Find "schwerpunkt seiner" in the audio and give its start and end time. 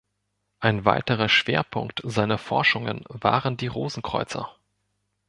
1.29-2.39